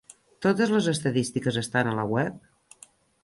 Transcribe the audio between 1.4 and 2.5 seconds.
estan a la web?